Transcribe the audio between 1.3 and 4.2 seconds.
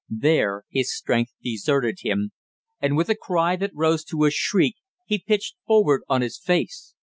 deserted him and with a cry that rose